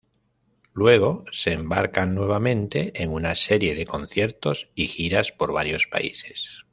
[0.73, 6.63] Luego se embarcan nuevamente en una serie de conciertos y giras por varios países.